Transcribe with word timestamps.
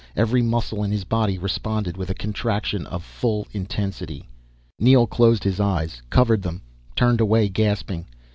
Every 0.15 0.41
muscle 0.41 0.83
in 0.83 0.89
his 0.91 1.03
body 1.03 1.37
responded 1.37 1.95
with 1.95 2.09
a 2.09 2.15
contraction 2.15 2.87
of 2.87 3.03
full 3.03 3.45
intensity. 3.51 4.27
Neel 4.79 5.05
closed 5.05 5.43
his 5.43 5.59
eyes, 5.59 6.01
covered 6.09 6.41
them, 6.41 6.63
turned 6.95 7.21
away 7.21 7.49
gasping. 7.49 8.07